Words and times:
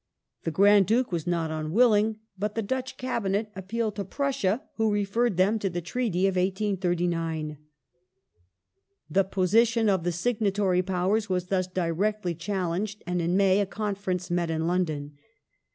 The 0.45 0.49
Grand 0.49 0.87
Duke 0.87 1.11
was 1.11 1.27
not 1.27 1.51
unwilling, 1.51 2.17
but 2.35 2.55
the 2.55 2.63
Dutch 2.63 2.97
Cabinet 2.97 3.51
appealed 3.55 3.97
to 3.97 4.03
Prussia 4.03 4.63
who 4.77 4.89
referred 4.91 5.37
them 5.37 5.59
to 5.59 5.69
the 5.69 5.79
Treaty 5.79 6.25
of 6.25 6.37
1839. 6.37 7.59
The 9.11 9.23
position 9.23 9.89
of 9.89 10.03
the 10.03 10.11
signatory 10.11 10.81
Powers 10.81 11.29
was 11.29 11.49
thus 11.49 11.67
directly 11.67 12.33
challenged, 12.33 13.01
Confer 13.01 13.11
and 13.11 13.21
in 13.21 13.37
May 13.37 13.59
a 13.59 13.67
conference 13.67 14.31
met 14.31 14.49
in 14.49 14.65
London. 14.65 15.19